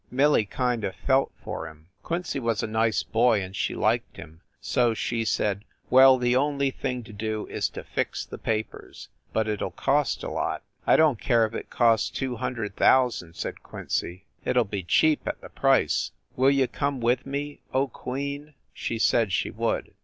[0.09, 1.87] Millie kind of felt for him.
[2.01, 4.41] Quincy was a nice boy and she liked him.
[4.59, 9.47] So she said, "Well, the only thing to do is to fix the papers but
[9.47, 13.35] it ll cost a lot!" "I don t care if it costs two hundred thousand,"
[13.35, 14.25] says Quincy.
[14.43, 16.09] "It ll be cheap at the price.
[16.35, 19.93] Will you come with me, O Queen?" She said she would.